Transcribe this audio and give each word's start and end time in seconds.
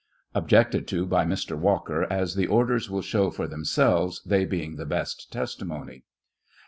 [Objected 0.33 0.87
to 0.87 1.05
by 1.05 1.23
Mr. 1.25 1.55
Walker, 1.55 2.11
as 2.11 2.33
the 2.33 2.47
orders 2.47 2.89
will 2.89 3.03
show 3.03 3.29
for 3.29 3.45
themselves, 3.45 4.19
they 4.25 4.45
being 4.45 4.75
the 4.77 4.83
best 4.87 5.31
testimony. 5.31 6.01